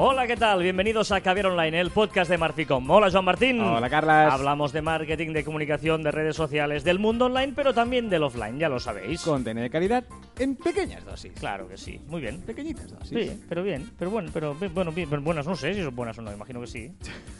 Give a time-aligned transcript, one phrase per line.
[0.00, 0.62] Hola, ¿qué tal?
[0.62, 2.88] Bienvenidos a Caviar Online, el podcast de Marficom.
[2.88, 3.60] Hola, Joan Martín.
[3.60, 4.32] Hola, Carlas.
[4.32, 8.60] Hablamos de marketing, de comunicación, de redes sociales, del mundo online, pero también del offline,
[8.60, 9.20] ya lo sabéis.
[9.22, 10.04] Contenido de calidad
[10.38, 11.32] en pequeñas dosis.
[11.32, 12.00] Claro que sí.
[12.06, 12.40] Muy bien.
[12.42, 13.08] Pequeñitas dosis.
[13.08, 16.16] Sí, pero bien, pero bueno, pero bueno, bien, pero buenas no sé si son buenas
[16.16, 16.92] o no, imagino que sí.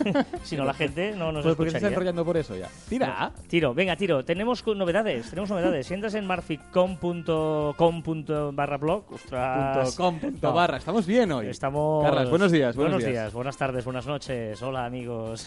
[0.42, 2.68] si no la gente no nos Pues porque se está enrollando por eso ya.
[2.88, 3.30] Tira.
[3.46, 4.24] Tiro, venga, tiro.
[4.24, 5.86] Tenemos novedades, tenemos novedades.
[5.86, 8.02] Si entras en marficom.com
[8.52, 9.94] barra blog, ostras.
[9.94, 10.54] Punto com, punto No.
[10.54, 10.78] barra.
[10.78, 11.46] Estamos bien hoy.
[11.46, 12.04] Estamos.
[12.04, 12.76] Carlas, buenos días.
[12.76, 13.32] Buenos, días.
[13.32, 14.60] buenas tardes, buenas noches.
[14.62, 15.46] Hola, amigos.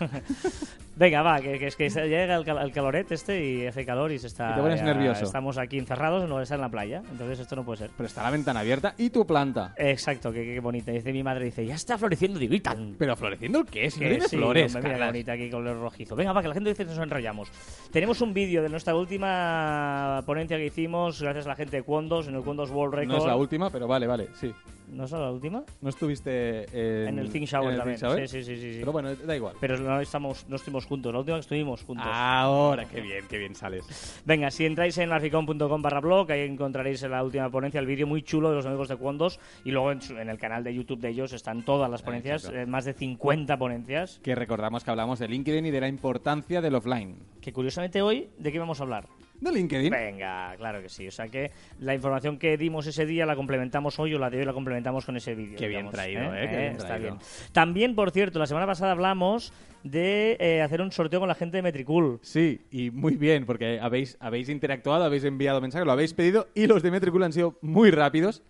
[0.95, 4.11] Venga, va, que, que es que llega el, cal- el caloret este y hace calor
[4.11, 4.51] y se está.
[4.51, 5.23] Y te pones ya- nervioso.
[5.23, 7.01] Estamos aquí encerrados, no está en la playa.
[7.11, 7.91] Entonces esto no puede ser.
[7.95, 9.73] Pero está la ventana abierta y tu planta.
[9.77, 10.91] Exacto, qué, bonita.
[10.91, 12.37] Dice mi madre, dice, ya está floreciendo.
[12.39, 12.95] Digo, y tan.
[12.99, 13.89] Pero floreciendo el qué?
[13.89, 16.15] Si no Que tiene sí, flores, hombre, mira qué bonita aquí con el rojizo.
[16.15, 17.49] Venga, va, que la gente dice que nos enrollamos.
[17.91, 22.27] Tenemos un vídeo de nuestra última ponencia que hicimos, gracias a la gente de Quondos,
[22.27, 23.11] en el Quondos World Record.
[23.11, 24.53] No es la última, pero vale, vale, sí.
[24.91, 25.63] ¿No es la última?
[25.81, 26.65] No estuviste
[27.03, 27.97] en, En el Think Shower también.
[27.97, 28.27] Shower?
[28.27, 28.79] Sí, sí, sí, sí.
[28.79, 29.55] Pero bueno, da igual.
[29.59, 32.05] Pero no, estamos, no estuvimos juntos, la última que estuvimos juntos.
[32.09, 34.21] Ahora, qué bien, qué bien sales.
[34.25, 38.21] Venga, si entráis en marficom.com barra blog, ahí encontraréis la última ponencia, el vídeo muy
[38.21, 39.39] chulo de los amigos de Quondos.
[39.63, 42.51] Y luego en, su- en el canal de YouTube de ellos están todas las ponencias,
[42.53, 44.19] eh, más de 50 ponencias.
[44.21, 47.15] Que recordamos que hablamos de LinkedIn y de la importancia del offline.
[47.39, 49.07] Que curiosamente hoy, ¿de qué vamos a hablar?
[49.41, 49.89] ¿De LinkedIn?
[49.89, 51.07] Venga, claro que sí.
[51.07, 54.37] O sea que la información que dimos ese día la complementamos hoy o la de
[54.37, 55.57] hoy la complementamos con ese vídeo.
[55.57, 56.47] Qué bien digamos, traído, ¿eh?
[56.49, 57.09] Qué bien Está traído.
[57.09, 57.21] bien.
[57.51, 59.51] También, por cierto, la semana pasada hablamos
[59.83, 62.19] de eh, hacer un sorteo con la gente de Metricool.
[62.21, 66.67] Sí, y muy bien, porque habéis, habéis interactuado, habéis enviado mensajes, lo habéis pedido y
[66.67, 68.43] los de Metricool han sido muy rápidos.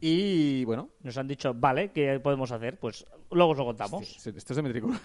[0.00, 2.78] Y bueno, Nos han dicho, vale, ¿qué podemos hacer?
[2.78, 4.06] Pues luego os lo contamos.
[4.18, 4.96] se- estos de Metricool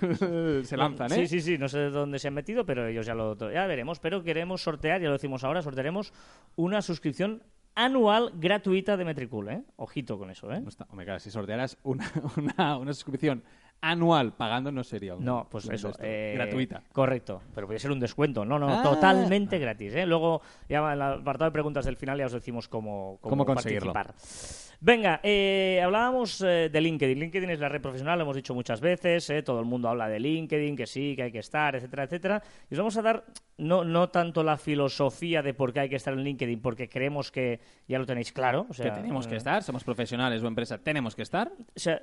[0.66, 1.16] se lanzan, ¿eh?
[1.16, 3.66] Sí, sí, sí, no sé de dónde se han metido, pero ellos ya lo ya
[3.66, 4.00] veremos.
[4.00, 6.13] Pero queremos sortear, ya lo decimos ahora, sortearemos
[6.55, 7.41] una suscripción
[7.75, 9.63] anual gratuita de Metricool, ¿eh?
[9.77, 10.61] Ojito con eso, ¿eh?
[10.61, 10.88] No está,
[11.19, 13.44] si sortearas una, una, una suscripción
[13.81, 15.89] anual pagando no sería un, No, pues un eso.
[15.89, 16.01] esto.
[16.06, 16.84] eh, gratuita.
[16.94, 17.41] Correcto.
[17.53, 18.45] Pero puede ser un descuento.
[18.45, 18.84] No, no, Ah.
[18.84, 19.94] totalmente gratis.
[19.95, 20.06] ¿eh?
[20.06, 23.91] Luego, ya en el apartado de preguntas del final ya os decimos cómo, Cómo conseguirlo.
[23.91, 24.72] participar.
[24.85, 27.17] Venga, eh, hablábamos eh, de LinkedIn.
[27.17, 29.29] LinkedIn es la red profesional, lo hemos dicho muchas veces.
[29.29, 32.44] eh, todo el mundo habla de LinkedIn, que sí, que hay que estar, etcétera, etcétera.
[32.69, 33.23] Y os vamos a dar
[33.57, 37.31] no, no tanto la filosofía de por qué hay que estar en LinkedIn, porque creemos
[37.31, 38.66] que ya lo tenéis claro.
[38.69, 41.50] O sea, que tenemos que eh, estar, somos profesionales o empresa, tenemos que estar.
[41.50, 42.01] O sea,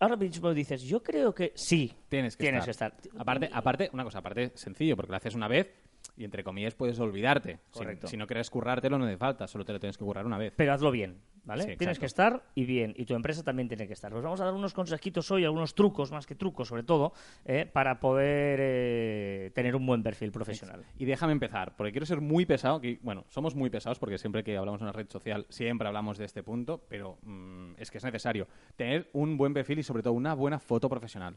[0.00, 1.92] ahora mismo dices, yo creo que sí.
[2.08, 2.90] Tienes que Tienes estar.
[2.96, 3.20] que estar.
[3.20, 5.72] Aparte, aparte, una cosa, aparte sencillo, porque lo haces una vez
[6.16, 7.58] y entre comillas puedes olvidarte.
[7.72, 8.06] Si- Correcto.
[8.06, 10.52] Si, no quieres currártelo, no hace falta, solo te lo tienes que currar una vez.
[10.56, 11.64] pero hazlo bien, ¿vale?
[11.64, 14.14] Sí, Tienes que estar y bien, y tu empresa también tiene que estar.
[14.14, 17.12] Os vamos a dar unos consejitos hoy, algunos trucos, más que trucos sobre todo,
[17.44, 20.84] eh, para poder eh, tener un buen perfil profesional.
[20.98, 24.44] Y déjame empezar, porque quiero ser muy pesado, que bueno, somos muy pesados porque siempre
[24.44, 27.98] que hablamos de una red social siempre hablamos de este punto, pero mm, es que
[27.98, 31.36] es necesario tener un buen perfil y sobre todo una buena foto profesional.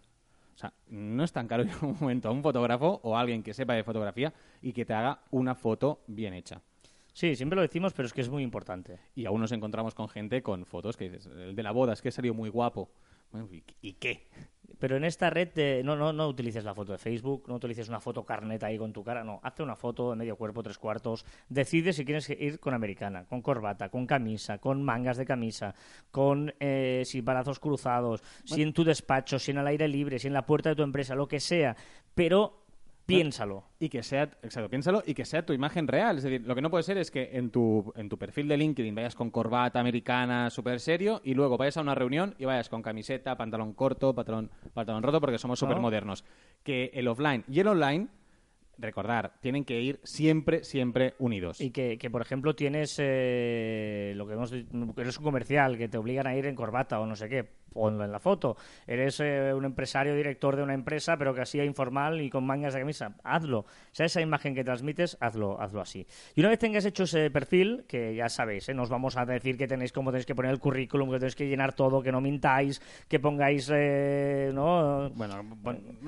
[0.58, 3.44] O sea, no es tan caro ir un momento a un fotógrafo o a alguien
[3.44, 6.64] que sepa de fotografía y que te haga una foto bien hecha.
[7.14, 9.00] Sí, siempre lo decimos, pero es que es muy importante.
[9.16, 12.02] Y aún nos encontramos con gente con fotos que dices, el de la boda es
[12.02, 12.90] que salió muy guapo.
[13.32, 13.48] Bueno,
[13.82, 14.28] ¿y, qué?
[14.80, 17.90] Pero en esta red de- no, no, no utilices la foto de Facebook, no utilices
[17.90, 19.40] una foto carnet ahí con tu cara, no.
[19.44, 21.26] Hazte una foto de medio cuerpo, tres cuartos.
[21.50, 25.74] Decide si quieres ir con americana, con corbata, con camisa, con mangas de camisa,
[26.12, 30.28] con eh, si brazos cruzados, si en tu despacho, si en el aire libre, si
[30.28, 31.76] en la puerta de tu empresa, lo que sea.
[32.14, 32.67] Pero
[33.08, 33.64] piénsalo.
[33.80, 36.18] Y que sea, exacto, piénsalo, y que sea tu imagen real.
[36.18, 38.58] Es decir, lo que no puede ser es que en tu, en tu perfil de
[38.58, 42.70] LinkedIn vayas con corbata americana súper serio y luego vayas a una reunión y vayas
[42.70, 46.24] con camiseta, pantalón corto, pantalón, pantalón roto, porque somos súper modernos.
[46.64, 48.10] Que el offline y el online,
[48.78, 51.62] recordar, tienen que ir siempre, siempre unidos.
[51.62, 55.88] Y que, que, por ejemplo, tienes eh, lo que hemos que eres un comercial, que
[55.88, 58.58] te obligan a ir en corbata o no sé qué, ponlo en la foto.
[58.86, 62.74] Eres eh, un empresario, director de una empresa, pero que así informal y con mangas
[62.74, 63.16] de camisa.
[63.24, 63.60] Hazlo.
[63.60, 66.06] O sea, esa imagen que transmites, hazlo, hazlo así.
[66.36, 68.74] Y una vez tengas hecho ese perfil, que ya sabéis, ¿eh?
[68.74, 71.48] nos vamos a decir que tenéis cómo tenéis que poner el currículum, que tenéis que
[71.48, 74.77] llenar todo, que no mintáis, que pongáis, eh, ¿no?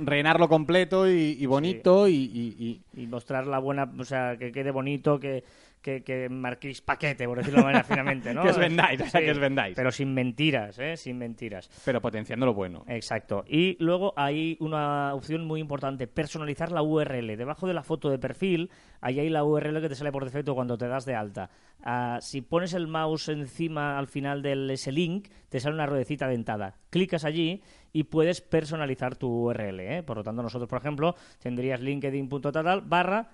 [0.09, 4.51] Rellenarlo completo y, y bonito y, y- y- y mostrar la buena, o sea, que
[4.51, 5.43] quede bonito, que,
[5.81, 8.41] que, que marquéis paquete, por decirlo de manera finamente, ¿no?
[8.43, 9.75] Que os vendáis, o sea, que os vendáis.
[9.75, 10.97] Pero sin mentiras, ¿eh?
[10.97, 11.69] Sin mentiras.
[11.85, 12.83] pero potenciando lo bueno.
[12.87, 13.45] Exacto.
[13.47, 17.37] Y luego hay una opción muy importante, personalizar la URL.
[17.37, 18.69] Debajo de la foto de perfil,
[19.01, 21.49] ahí hay la URL que te sale por defecto cuando te das de alta.
[21.81, 26.27] Ah, si pones el mouse encima al final de ese link, te sale una ruedecita
[26.27, 26.75] dentada.
[26.89, 27.61] Clicas allí
[27.93, 29.79] y puedes personalizar tu URL.
[29.79, 30.03] ¿eh?
[30.03, 33.29] Por lo tanto, nosotros, por ejemplo, tendrías linkedin.total barra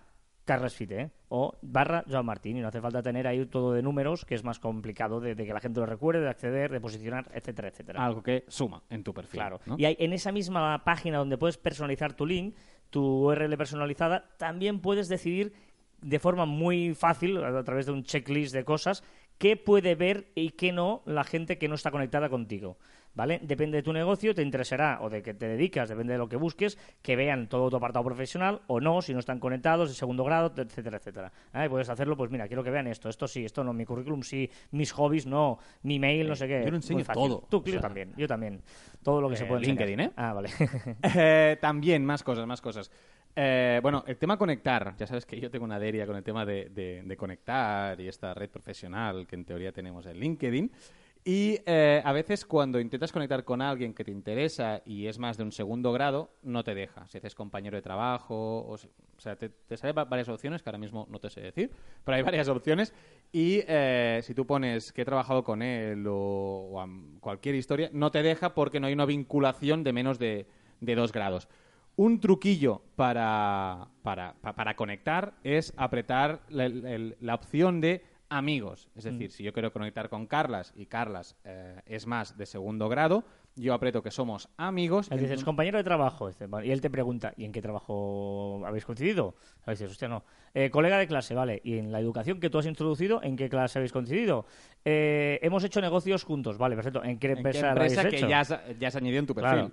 [0.45, 1.11] Carles Fite ¿eh?
[1.29, 2.57] o barra Joan Martín.
[2.57, 5.45] Y no hace falta tener ahí todo de números, que es más complicado de, de
[5.45, 8.05] que la gente lo recuerde, de acceder, de posicionar, etcétera, etcétera.
[8.05, 9.39] Algo que suma en tu perfil.
[9.39, 9.59] Claro.
[9.65, 9.75] ¿no?
[9.77, 12.55] Y hay, en esa misma página donde puedes personalizar tu link,
[12.91, 15.53] tu URL personalizada, también puedes decidir
[16.01, 19.03] de forma muy fácil, a través de un checklist de cosas,
[19.37, 22.77] qué puede ver y qué no la gente que no está conectada contigo.
[23.15, 23.39] ¿Vale?
[23.41, 26.35] Depende de tu negocio, te interesará o de que te dedicas, depende de lo que
[26.35, 30.23] busques, que vean todo tu apartado profesional o no, si no están conectados, de segundo
[30.25, 31.31] grado, etcétera, etcétera.
[31.53, 31.69] ¿Vale?
[31.69, 34.49] Puedes hacerlo, pues mira, quiero que vean esto, esto sí, esto no, mi currículum sí,
[34.71, 36.63] mis hobbies no, mi mail, no sé qué.
[36.65, 37.47] yo lo enseño todo.
[37.49, 38.61] Tú, yo sea, también, yo también.
[39.01, 39.87] Todo lo que se eh, puede enseñar.
[39.87, 40.11] LinkedIn, ¿eh?
[40.17, 40.49] Ah, vale.
[41.15, 42.91] Eh, también, más cosas, más cosas.
[43.35, 44.93] Eh, bueno, el tema conectar.
[44.97, 48.07] Ya sabes que yo tengo una deria con el tema de, de- de conectar y
[48.07, 50.71] esta red profesional que en teoría tenemos en LinkedIn.
[51.27, 55.37] Y eh, a veces cuando intentas conectar con alguien que te interesa y es más
[55.37, 57.07] de un segundo grado, no te deja.
[57.07, 60.61] Si haces compañero de trabajo, o, se- o sea, te, te salen va- varias opciones
[60.61, 61.71] que ahora mismo no te sé decir,
[62.05, 62.93] pero hay varias opciones.
[63.31, 66.85] Y eh, si tú pones que he trabajado con él o,
[67.21, 70.45] cualquier historia, no te deja porque no hay una vinculación de menos de,
[70.79, 71.47] de dos grados.
[71.95, 78.89] Un truquillo para, para, pa- para conectar es apretar la opción de amigos.
[78.95, 79.09] Es Mm.
[79.09, 83.23] decir, si yo quiero conectar con Carlas y Carlas eh, es más de segundo grado,
[83.55, 85.09] yo aprieto que somos amigos.
[85.09, 86.29] Le dices, entonces- compañero de trabajo.
[86.49, 89.35] Vale, Y él te pregunta, ¿y en qué trabajo habéis coincidido?
[89.65, 90.23] A dices, hostia, no.
[90.53, 91.61] Eh, colega de clase, vale.
[91.63, 94.45] ¿Y en la educación que tú has introducido, en qué clase habéis coincidido?
[94.83, 97.03] Eh, hemos hecho negocios juntos, vale, perfecto.
[97.03, 98.27] ¿En qué ¿En qué empresa, empresa habéis que hecho?
[98.29, 99.51] ya has, ya has añadido en tu perfil?
[99.53, 99.71] Claro.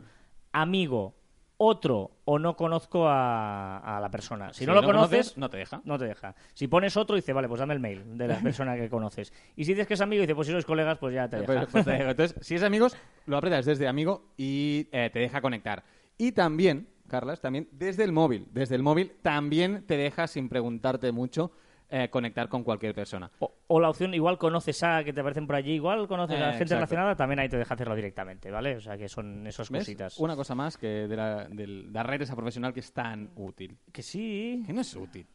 [0.52, 1.14] Amigo,
[1.64, 4.52] otro o no conozco a, a la persona.
[4.52, 5.80] Si, Si no lo no conoces, conoces, no te deja.
[5.84, 6.34] No te deja.
[6.54, 9.32] Si pones otro, dice, vale, pues dame el mail de la persona que conoces.
[9.56, 11.46] Y si dices que es amigo, dice, pues si sois colegas, pues ya te deja.
[11.46, 12.10] Pues- pues te deja.
[12.10, 15.84] Entonces, si es amigos, lo apretas desde amigo y eh, te deja conectar.
[16.18, 18.46] Y también, Carlas, también desde el móvil.
[18.52, 21.52] Desde el móvil también te deja, sin preguntarte mucho,
[21.90, 23.30] eh, conectar con cualquier persona.
[23.38, 26.42] O, o la opción, igual conoces a que te aparecen por allí, igual conoces Eh,
[26.42, 26.74] a gente exacto.
[26.76, 28.76] relacionada, también ahí te deja hacerlo directamente, ¿vale?
[28.76, 29.80] O sea que son esas ¿Ves?
[29.82, 30.18] cositas.
[30.18, 33.78] Una cosa más que de la, de la red esa profesional que es tan útil.
[33.92, 34.62] Que sí.
[34.66, 35.26] Que no es útil.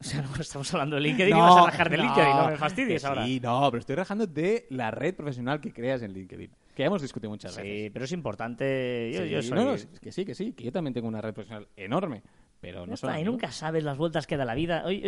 [0.00, 2.56] O sea, no estamos hablando de LinkedIn y vas a rajar de LinkedIn, no me
[2.56, 3.24] fastidies ahora.
[3.26, 6.50] Sí, no, pero estoy rajando de la red profesional que creas en LinkedIn.
[6.74, 7.82] Que ya hemos discutido muchas veces.
[7.84, 9.10] Sí, pero es importante.
[9.14, 9.58] Yo, Sí, yo soy...
[9.58, 12.22] no, no, que sí, que sí, que yo también tengo una red profesional enorme,
[12.64, 14.82] pero no está, y nunca sabes las vueltas que da la vida.
[14.86, 15.00] Hoy,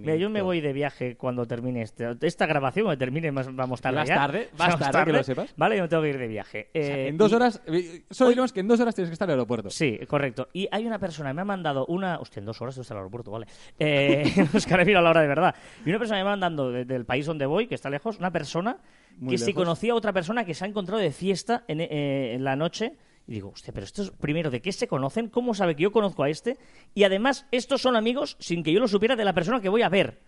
[0.00, 3.80] mira, yo me voy de viaje cuando termine este- esta grabación, cuando termine, más, vamos
[3.80, 4.14] tarde Vas ya.
[4.14, 5.54] tarde, Vamos tarde, que lo sepas.
[5.56, 6.68] Vale, yo me tengo que ir de viaje.
[6.74, 9.14] O sea, Eh, en dos y- horas, eh, solo que en dos horas tienes que
[9.14, 9.70] estar en el aeropuerto.
[9.70, 10.48] Sí, correcto.
[10.52, 12.18] Y hay una persona que me ha mandado una.
[12.18, 13.46] Hostia, en dos horas estoy hasta el aeropuerto, vale.
[13.78, 14.24] Eh,
[14.70, 15.54] ahora miro la hora de verdad.
[15.84, 18.30] Y una persona me va mandando de- del país donde voy, que está lejos, una
[18.30, 18.78] persona
[19.18, 19.62] Muy que si lejos.
[19.62, 22.94] conocía a otra persona que se ha encontrado de fiesta en, eh, en la noche.
[23.30, 25.28] Y digo, hostia, pero estos, primero, ¿de qué se conocen?
[25.28, 26.58] ¿Cómo sabe que yo conozco a este?
[26.94, 29.82] Y además, estos son amigos sin que yo lo supiera de la persona que voy
[29.82, 30.18] a ver.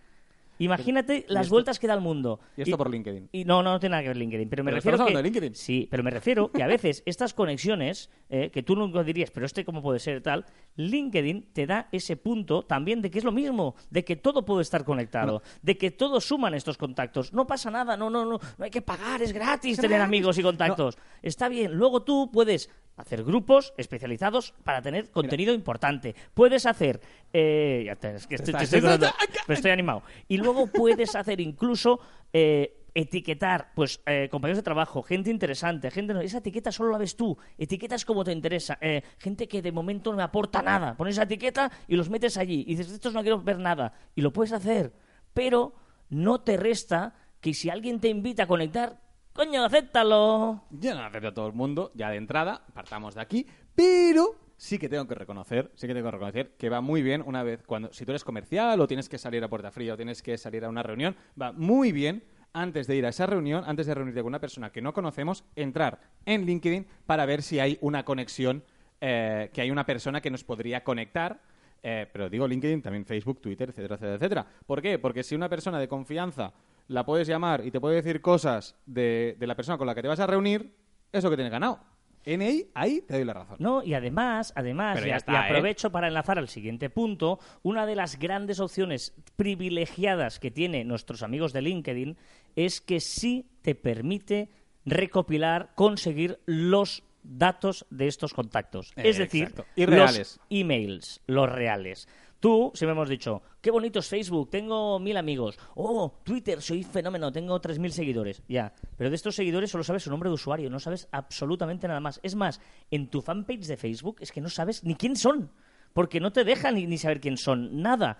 [0.59, 2.41] Imagínate las esto- vueltas que da el mundo.
[2.57, 3.29] Y esto por LinkedIn.
[3.33, 4.49] Y no, no, no tiene nada que ver LinkedIn.
[4.49, 5.55] Pero me Pero refiero estamos que, de LinkedIn.
[5.55, 9.47] Sí, pero me refiero que a veces estas conexiones, eh, que tú nunca dirías, pero
[9.47, 10.45] este cómo puede ser tal,
[10.77, 14.63] LinkedIn te da ese punto también de que es lo mismo, de que todo puede
[14.63, 17.33] estar conectado, de que todos suman estos contactos.
[17.33, 20.43] No pasa nada, no, no, no, no hay que pagar, es gratis tener amigos y
[20.43, 20.97] contactos.
[21.23, 21.73] Está bien.
[21.75, 26.15] Luego tú puedes hacer grupos especializados para tener contenido importante.
[26.35, 27.01] Puedes hacer...
[27.33, 28.81] eh, ya te- es que estoy, estoy
[29.47, 30.03] pero estoy animado.
[30.29, 32.01] Y luego puedes hacer incluso
[32.33, 36.13] eh, etiquetar, pues, eh, compañeros de trabajo, gente interesante, gente...
[36.13, 37.37] no- Esa etiqueta solo la ves tú.
[37.57, 38.77] Etiquetas como te interesa.
[38.81, 40.97] Eh, gente que de momento no me aporta nada.
[40.97, 42.61] Pones esa etiqueta y los metes allí.
[42.67, 43.95] Y dices, estos no quiero ver nada.
[44.15, 44.93] Y lo puedes hacer.
[45.33, 45.73] Pero
[46.11, 49.01] no te resta que si alguien te invita a conectar,
[49.33, 50.65] coño, acéptalo.
[50.71, 54.79] Yo no acepto a todo el mundo, ya de entrada, partamos de aquí, pero sí
[54.79, 57.65] que tengo que reconocer, sí que tengo que reconocer que va muy bien una vez
[57.67, 60.39] cuando si tú eres comercial o tienes que salir a puerta fría o tienes que
[60.39, 63.95] salir a una reunión, va muy bien antes de ir a esa reunión, antes de
[63.95, 68.05] reunirte con una persona que no conocemos, entrar en LinkedIn para ver si hay una
[68.05, 68.63] conexión,
[69.01, 71.41] eh, que hay una persona que nos podría conectar.
[71.83, 74.47] eh, pero digo LinkedIn, también Facebook, Twitter, etcétera, etcétera, etcétera.
[74.65, 75.01] ¿Por qué?
[75.01, 76.53] Porque si una persona de confianza
[76.87, 80.03] la puedes llamar y te puede decir cosas de, de la persona con la que
[80.03, 80.73] te vas a reunir,
[81.11, 81.81] eso que tienes ganado.
[82.25, 83.57] En ahí, ahí te doy la razón.
[83.59, 85.39] No, y además, además, y, ya a- está, y ¿eh?
[85.39, 91.23] aprovecho para enlazar al siguiente punto, una de las grandes opciones privilegiadas que tienen nuestros
[91.23, 92.17] amigos de LinkedIn
[92.57, 94.51] es que sí te permite
[94.85, 98.93] recopilar, conseguir los datos de estos contactos.
[98.97, 99.65] Eh, es decir, exacto.
[99.77, 100.41] Los reales.
[100.51, 102.09] emails, los reales.
[102.43, 105.57] Tú, siempre hemos dicho, qué bonito es Facebook, tengo mil amigos.
[105.77, 108.43] Oh, Twitter, soy fenómeno, tengo tres mil seguidores.
[108.49, 112.01] Ya, pero de estos seguidores solo sabes su nombre de usuario, no sabes absolutamente nada
[112.01, 112.19] más.
[112.25, 115.53] Es más, en tu fanpage de Facebook es que no sabes ni quién son,
[115.93, 118.19] porque no te dejan ni, ni saber quién son, nada.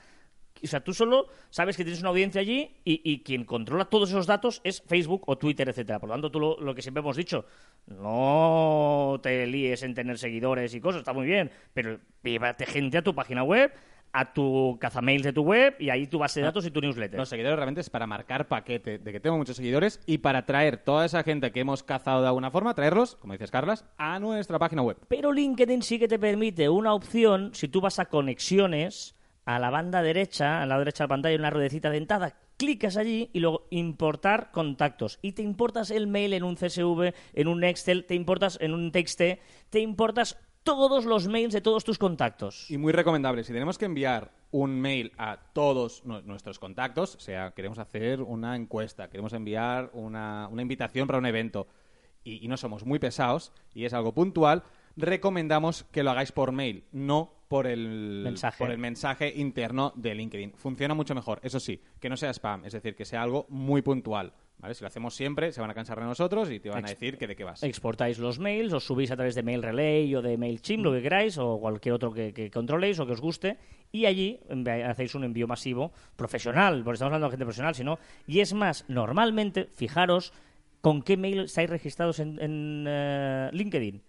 [0.63, 4.11] o sea, tú solo sabes que tienes una audiencia allí y, y quien controla todos
[4.11, 5.99] esos datos es Facebook o Twitter, etcétera.
[5.99, 7.45] Por lo tanto, tú lo, lo que siempre hemos dicho,
[7.89, 13.03] no te líes en tener seguidores y cosas, está muy bien, pero llévate gente a
[13.03, 13.73] tu página web,
[14.13, 17.19] a tu cazamails de tu web y ahí tu base de datos y tu newsletter.
[17.19, 20.77] Los seguidores realmente es para marcar paquete de que tengo muchos seguidores y para traer
[20.77, 24.59] toda esa gente que hemos cazado de alguna forma, traerlos, como dices Carlas, a nuestra
[24.59, 24.99] página web.
[25.09, 29.71] Pero LinkedIn sí que te permite una opción si tú vas a conexiones a la
[29.71, 33.67] banda derecha, a la derecha de la pantalla, una ruedecita dentada, clicas allí y luego
[33.71, 35.19] importar contactos.
[35.23, 38.93] Y te importas el mail en un CSV, en un Excel, te importas en un
[38.93, 39.23] TXT,
[39.71, 42.71] te importas todos los mails de todos tus contactos.
[42.71, 47.21] Y muy recomendable, si tenemos que enviar un mail a todos nu- nuestros contactos, o
[47.21, 51.67] sea, queremos hacer una encuesta, queremos enviar una, una invitación para un evento
[52.23, 54.63] y, y no somos muy pesados y es algo puntual,
[54.97, 58.59] recomendamos que lo hagáis por mail, no por el Mensaje.
[58.59, 60.53] por el mensaje interno de LinkedIn.
[60.55, 63.83] Funciona mucho mejor, eso sí, que no sea spam, es decir, que sea algo muy
[63.83, 64.33] puntual.
[64.63, 64.75] ¿Vale?
[64.75, 67.19] Si lo hacemos siempre, se van a cansar de nosotros y te van a decir
[67.19, 67.63] que de qué vas.
[67.63, 71.03] Exportáis los mails, os subís a través de Mail Relay o de MailChimp, lo que
[71.03, 73.59] queráis, o cualquier otro que, que controléis o que os guste,
[73.91, 77.99] y allí envi- hacéis un envío masivo profesional, porque estamos hablando de gente profesional, sino
[78.27, 80.33] Y es más, normalmente, fijaros
[80.81, 84.03] con qué mail estáis registrados en, en, eh, LinkedIn.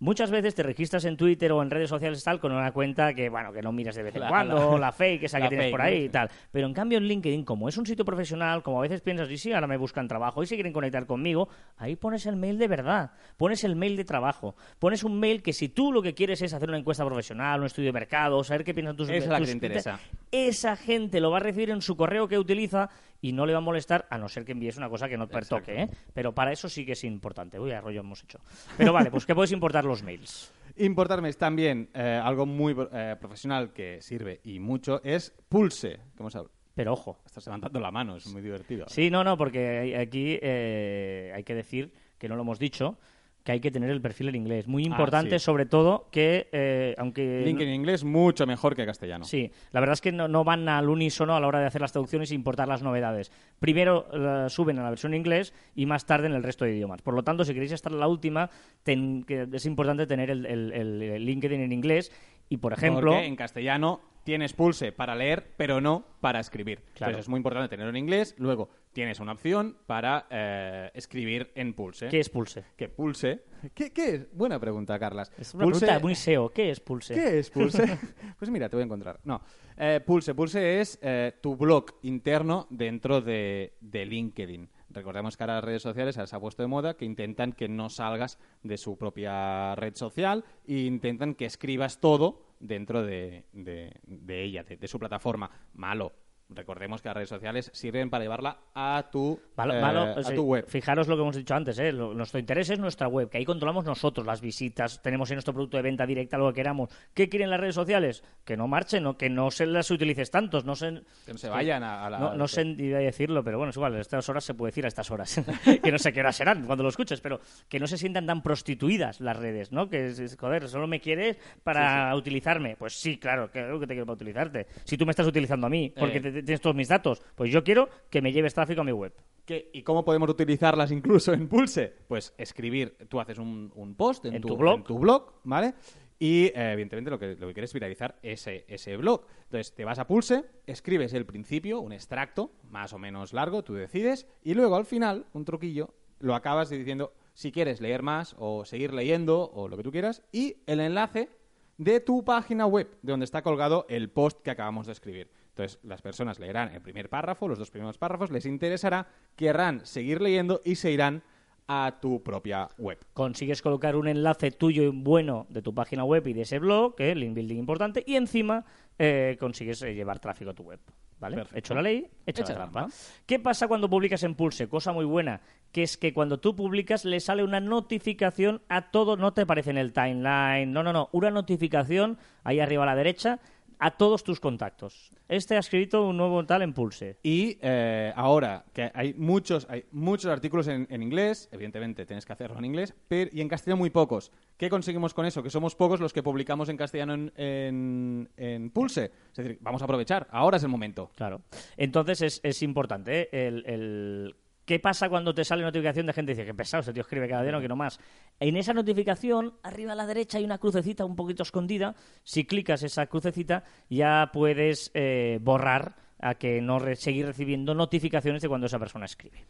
[0.00, 3.28] Muchas veces te registras en Twitter o en redes sociales tal con una cuenta que
[3.30, 5.48] bueno que no miras de vez en La- cuando, la- la, fake esa que la
[5.48, 6.28] tienes fake, por ahí y tal.
[6.50, 9.38] Pero en cambio en LinkedIn, como es un sitio profesional, como a veces piensas, y
[9.38, 11.48] sí, ahora me buscan trabajo, y si quieren conectar conmigo,
[11.78, 15.52] ahí pones el mail de verdad, pones el mail de trabajo, pones un mail que
[15.52, 18.64] si tú lo que quieres es hacer una encuesta profesional, un estudio de mercado, saber
[18.64, 20.00] qué piensan tus Esa es la que tus- te interesa.
[20.32, 22.90] Esa gente lo va a recibir en su correo que utiliza
[23.20, 25.28] y no le va a molestar, a no ser que envíes una cosa que no
[25.28, 25.90] pertoque, ¿eh?
[26.12, 27.58] Pero para eso sí que es importante.
[27.58, 28.40] Uy, arroyo hemos hecho.
[28.76, 30.52] Pero vale, pues que puedes importar los mails.
[30.76, 36.00] Importarme es también eh, algo muy eh, profesional que sirve y mucho es Pulse.
[36.16, 36.40] ¿Cómo se
[36.74, 38.86] Pero ojo, Estás levantando la mano, es muy divertido.
[38.88, 42.98] Sí, no, no, porque aquí eh, hay que decir que no lo hemos dicho,
[43.44, 44.66] que hay que tener el perfil en inglés.
[44.66, 45.44] Muy importante, Ah, sí.
[45.44, 47.42] sobre todo, que eh, aunque...
[47.44, 49.26] LinkedIn en inglés mucho mejor que castellano.
[49.26, 51.82] Sí, la verdad es que no, no van al unísono a la hora de hacer
[51.82, 53.30] las traducciones e importar las novedades.
[53.60, 54.06] Primero
[54.48, 57.02] suben a la versión en inglés y más tarde en el resto de idiomas.
[57.02, 58.48] Por lo tanto, si queréis estar en la última,
[58.82, 62.12] ten- que es importante tener el- el LinkedIn en inglés
[62.48, 63.12] y, por ejemplo...
[63.12, 66.80] Porque en castellano tienes Pulse para leer, pero no para escribir.
[66.94, 67.10] Claro.
[67.10, 68.34] Entonces es muy importante tenerlo en inglés.
[68.38, 72.08] Luego tienes una opción para eh, escribir en Pulse.
[72.08, 72.64] ¿Qué es Pulse?
[72.76, 73.44] ¿Qué Pulse?
[73.74, 74.32] ¿Qué, qué es?
[74.32, 75.30] Buena pregunta, Carlas.
[75.38, 76.48] Es una Pulse- pregunta muy SEO.
[76.50, 77.14] ¿Qué es Pulse?
[77.14, 77.98] ¿Qué es Pulse?
[78.38, 79.20] pues mira, te voy a encontrar.
[79.24, 79.42] No.
[79.76, 80.34] Eh, Pulse.
[80.34, 84.68] Pulse es eh, tu blog interno dentro de, de LinkedIn.
[84.90, 87.90] Recordemos que ahora las redes sociales se ha puesto de moda que intentan que no
[87.90, 94.00] salgas de su propia red social e intentan que escribas todo dentro de, de-
[94.42, 95.50] ella, de, de su plataforma.
[95.74, 96.12] Malo.
[96.50, 100.42] Recordemos que las redes sociales sirven para llevarla a tu, Malo, eh, malo, a tu
[100.42, 100.66] web.
[100.68, 101.90] Fijaros lo que hemos dicho antes, ¿eh?
[101.92, 105.78] Nuestro interés es nuestra web, que ahí controlamos nosotros las visitas, tenemos en nuestro producto
[105.78, 106.90] de venta directa lo que queramos.
[107.14, 108.22] ¿Qué quieren las redes sociales?
[108.44, 109.16] Que no marchen, ¿no?
[109.16, 112.18] que no se las utilices tantos, no se, Que no se vayan a, a la...
[112.18, 114.68] no, no sé iba a decirlo, pero bueno, es igual, a estas horas se puede
[114.70, 115.40] decir a estas horas.
[115.82, 118.42] que no sé qué horas serán cuando lo escuches, pero que no se sientan tan
[118.42, 119.88] prostituidas las redes, ¿no?
[119.88, 122.76] Que, joder, solo me quieres para utilizarme.
[122.76, 124.66] Pues sí, claro, claro que te quiero para utilizarte.
[124.84, 126.20] Si tú me estás utilizando a mí porque Eh.
[126.20, 129.12] te- tienes todos mis datos, pues yo quiero que me lleves tráfico a mi web.
[129.44, 131.92] ¿Qué- ¿Y cómo podemos utilizarlas incluso en Pulse?
[132.08, 134.76] Pues escribir, tú haces un, un post en, En tu blog.
[134.78, 135.74] en tu blog, ¿vale?
[136.18, 139.26] Y eh, evidentemente lo que, lo que quieres es viralizar ese, ese blog.
[139.44, 143.74] Entonces te vas a Pulse, escribes el principio, un extracto más o menos largo, tú
[143.74, 148.64] decides, y luego al final, un truquillo, lo acabas diciendo si quieres leer más o
[148.64, 151.28] seguir leyendo o lo que tú quieras, y el enlace
[151.76, 155.28] de tu página web, de donde está colgado el post que acabamos de escribir.
[155.54, 159.06] Entonces, las personas leerán el primer párrafo, los dos primeros párrafos, les interesará,
[159.36, 161.22] querrán seguir leyendo y se irán
[161.68, 162.98] a tu propia web.
[163.14, 166.96] consigues colocar un enlace tuyo y bueno de tu página web y de ese blog,
[166.96, 168.64] que es link building importante, y encima
[168.98, 170.80] eh, consigues eh, llevar tráfico a tu web.
[171.20, 171.36] ¿Vale?
[171.36, 171.58] Perfecto.
[171.58, 172.80] Hecho la ley, hecha, Hecha la la trampa.
[172.80, 172.96] trampa.
[173.24, 174.68] ¿Qué pasa cuando publicas en Pulse?
[174.68, 175.40] Cosa muy buena,
[175.72, 179.70] que es que cuando tú publicas le sale una notificación a todo, no te aparece
[179.70, 183.38] en el timeline, no, no, no, una notificación ahí arriba a la derecha
[183.84, 185.10] a todos tus contactos.
[185.28, 187.18] Este ha escrito un nuevo tal en Pulse.
[187.22, 192.32] Y eh, ahora que hay muchos, hay muchos artículos en, en inglés, evidentemente tienes que
[192.32, 194.32] hacerlo en inglés, pero, y en castellano muy pocos.
[194.56, 195.42] ¿Qué conseguimos con eso?
[195.42, 199.10] Que somos pocos los que publicamos en castellano en, en- en Pulse.
[199.32, 201.10] Es decir, vamos a aprovechar, ahora es el momento.
[201.14, 201.42] Claro.
[201.76, 203.28] Entonces es, es importante ¿eh?
[203.32, 206.92] el, el ¿Qué pasa cuando te sale notificación de gente que dice que pesado, este
[206.94, 208.00] tío escribe cada día, no quiero más?
[208.40, 211.94] En esa notificación, arriba a la derecha hay una crucecita un poquito escondida.
[212.22, 218.40] Si clicas esa crucecita, ya puedes eh, borrar a que no re- seguir recibiendo notificaciones
[218.40, 219.44] de cuando esa persona escribe.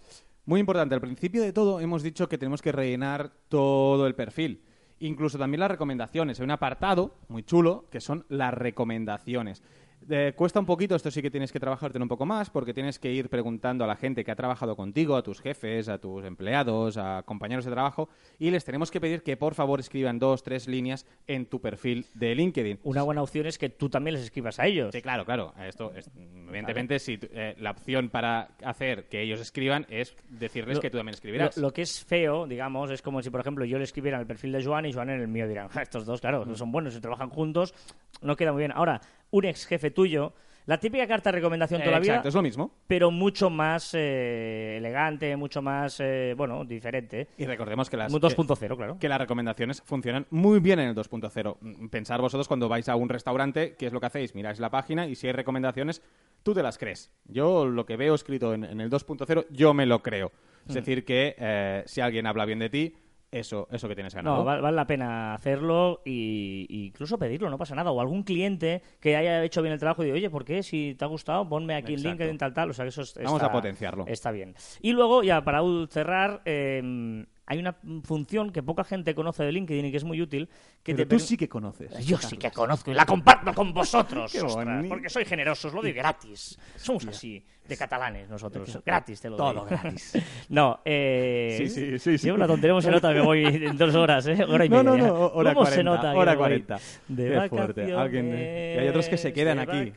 [0.46, 4.64] Muy importante, al principio de todo hemos dicho que tenemos que rellenar todo el perfil.
[4.98, 6.40] Incluso también las recomendaciones.
[6.40, 9.62] Hay un apartado muy chulo que son las recomendaciones.
[10.10, 12.98] Eh, cuesta un poquito, esto sí que tienes que trabajarte un poco más, porque tienes
[12.98, 16.24] que ir preguntando a la gente que ha trabajado contigo, a tus jefes, a tus
[16.24, 18.08] empleados, a compañeros de trabajo,
[18.38, 22.04] y les tenemos que pedir que por favor escriban dos, tres líneas en tu perfil
[22.14, 22.80] de LinkedIn.
[22.82, 24.90] Una buena opción es que tú también les escribas a ellos.
[24.92, 25.54] Sí, claro, claro.
[25.66, 26.10] Esto es,
[26.48, 30.98] evidentemente, si eh, la opción para hacer que ellos escriban es decirles Lo- que tú
[30.98, 31.56] también escribirás.
[31.56, 34.22] Lo, lo que es feo, digamos, es como si, por ejemplo, yo le escribiera en
[34.22, 36.54] el perfil de Joan y Joan en el mío dirán, "Ja, estos dos, claro, no
[36.56, 37.74] son buenos, si trabajan juntos,
[38.22, 38.72] no queda muy bien.
[38.72, 39.00] Ahora,
[39.34, 40.32] un ex jefe tuyo,
[40.66, 42.70] la típica carta de recomendación Eh, toda la vida, Exacto, es lo mismo.
[42.86, 47.28] pero mucho más eh, elegante, mucho más, eh, bueno, diferente.
[47.36, 48.96] Y recordemos que las, Muy 2.0, claro.
[48.98, 51.56] que las recomendaciones funcionan muy bien en el 2.0.
[51.60, 54.34] Mm, Pensar vosotros cuando vais a un restaurante, ¿qué es lo que hacéis?
[54.34, 56.00] Miráis la página y si hay recomendaciones,
[56.42, 57.12] tú te las crees.
[57.26, 60.28] Yo lo que veo escrito en, en el 2.0, yo me lo creo.
[60.64, 60.68] Mm.
[60.68, 62.94] Es decir, que eh, si alguien habla bien de ti,
[63.38, 64.36] eso, eso que tienes ganado.
[64.38, 67.90] No, val- vale la pena hacerlo y, y incluso pedirlo, no pasa nada.
[67.90, 70.62] O algún cliente que haya hecho bien el trabajo y diga, oye, ¿por qué?
[70.62, 72.08] Si te ha gustado, ponme aquí Exacto.
[72.08, 72.70] en LinkedIn, tal, tal.
[72.70, 74.04] O sea, que eso es- Vamos está- a potenciarlo.
[74.06, 74.54] Está bien.
[74.80, 79.84] Y luego, ya para cerrar, eh, hay una función que poca gente conoce de LinkedIn
[79.86, 80.48] y que es muy útil.
[80.82, 82.06] Que Pero te tú sí que conoces.
[82.06, 84.32] Yo sí que conozco y la comparto con vosotros.
[84.32, 86.58] Qué ostras, porque soy generoso, os lo doy gratis.
[86.76, 88.78] Somos así, de catalanes nosotros.
[88.84, 89.70] Gratis te lo Todo doy.
[89.70, 90.12] gratis.
[90.48, 91.54] no, eh...
[91.58, 92.26] Sí, sí, sí, sí.
[92.26, 94.44] Llevo una tontería, ¿cómo se nota que me voy en dos horas, eh?
[94.44, 94.82] Hora y media.
[94.82, 95.06] no, ya.
[95.06, 96.78] no, hora ¿Cómo 40, se nota hora me voy 40.
[97.08, 97.92] De Qué fuerte.
[97.94, 99.92] Alguien y hay otros que se quedan aquí.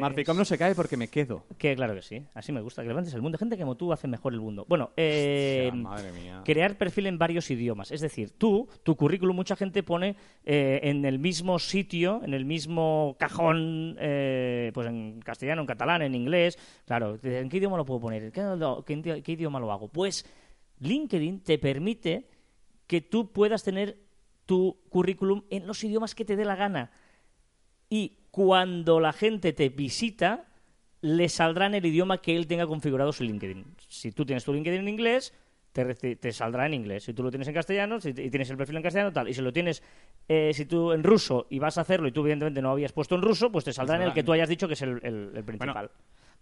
[0.00, 1.44] Marficom no se cae porque me quedo.
[1.58, 3.38] Que claro que sí, así me gusta, que levantes el mundo.
[3.38, 4.64] Gente como tú hace mejor el mundo.
[4.68, 6.42] Bueno, eh, Hostia, madre mía.
[6.44, 7.90] crear perfil en varios idiomas.
[7.90, 12.44] Es decir, tú, tu currículum, mucha gente pone eh, en el mismo sitio, en el
[12.44, 16.58] mismo cajón, eh, pues en castellano, en catalán, en inglés.
[16.88, 18.24] Claro, ¿en qué idioma lo puedo poner?
[18.24, 18.40] ¿En ¿Qué,
[18.86, 19.88] qué idi- qué idioma lo hago?
[19.88, 20.24] Pues
[20.80, 22.26] LinkedIn te permite
[22.86, 23.98] que tú puedas tener
[24.46, 26.90] tu currículum en los idiomas que te dé la gana.
[27.90, 30.46] Y cuando la gente te visita,
[31.02, 33.64] le saldrá en el idioma que él tenga configurado su LinkedIn.
[33.88, 35.32] Si tú tienes tu LinkedIn en inglés,
[35.72, 37.04] te, saldrá en inglés.
[37.04, 39.28] Si tú lo tienes en castellano, si y tienes el perfil en castellano, tal.
[39.28, 39.82] Y si lo tienes,
[40.28, 43.14] eh, si tú en ruso y vas a hacerlo y tú evidentemente no habías puesto
[43.14, 45.32] en ruso, pues te saldrá en el que tú hayas dicho que es el, el-
[45.36, 45.90] el principal.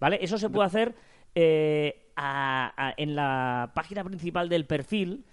[0.01, 0.19] ¿Vale?
[0.21, 0.95] Eso se puede hacer
[1.35, 5.25] eh, a- a- en la página principal del perfil,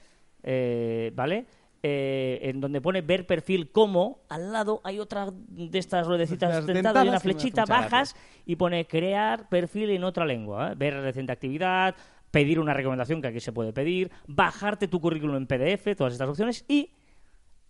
[0.43, 1.45] eh, ¿vale?
[1.85, 7.03] Eh, en donde pone ver perfil como, al lado hay otra de estas ruedecitas dentadas
[7.05, 10.75] y una flechita, bajas y pone crear perfil en otra lengua, ¿eh?
[10.77, 11.93] ver reciente actividad,
[12.31, 16.29] pedir una recomendación que aquí se puede pedir, bajarte tu currículum en PDF, todas estas
[16.29, 16.91] opciones y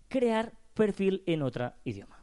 [0.08, 2.23] crear perfil en otro idioma.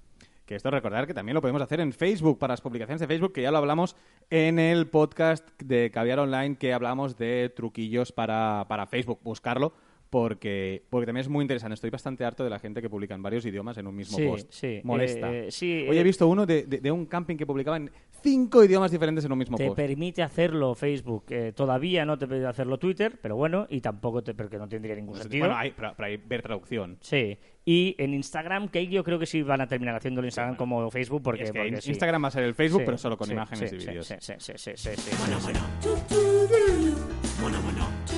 [0.50, 3.32] Que esto recordar que también lo podemos hacer en Facebook, para las publicaciones de Facebook,
[3.32, 3.94] que ya lo hablamos
[4.30, 9.20] en el podcast de Caviar Online, que hablamos de truquillos para, para Facebook.
[9.22, 9.74] Buscarlo,
[10.10, 11.74] porque, porque también es muy interesante.
[11.74, 14.26] Estoy bastante harto de la gente que publica en varios idiomas en un mismo Sí,
[14.26, 14.48] post.
[14.50, 15.32] sí, Molesta.
[15.32, 17.90] eh, sí, Hoy eh, he visto uno de, de- de un camping que publicaba en
[18.22, 19.76] cinco idiomas diferentes en un mismo Te post.
[19.76, 24.34] permite hacerlo Facebook, eh, todavía no te permite hacerlo Twitter, pero bueno, y tampoco te,
[24.34, 25.46] porque no tendría ningún sentido.
[25.46, 26.98] Bueno, hay, pero, pero hay ver traducción.
[27.00, 27.38] Sí.
[27.64, 30.90] Y en Instagram, que yo creo que sí van a terminar haciendo el Instagram como
[30.90, 31.90] Facebook, porque, es que porque in- sí.
[31.90, 34.06] Instagram va a ser el Facebook, Sí, pero solo con sí, imágenes sí, y vídeos.
[34.06, 35.52] Sí, sí, sí, sí, sí, sí, sí, sí.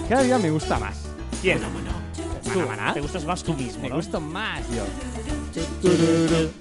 [0.09, 1.12] Cada día me gusta más.
[1.43, 1.59] ¿Quién?
[2.53, 2.61] Tú.
[2.61, 2.93] Maná.
[2.95, 3.97] Te gustas más tú mismo, Me ¿no?
[3.97, 4.85] gusta más yo.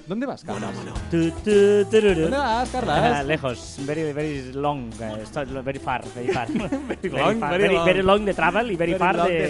[0.06, 2.22] ¿Dónde vas, tururu.
[2.22, 3.26] ¿Dónde vas, Carlas?
[3.26, 5.24] lejos, very, very long, eh,
[5.64, 6.48] very far, very far.
[6.52, 7.84] very, long, far, very very, long.
[7.84, 9.48] very long de travel y very, Very far de,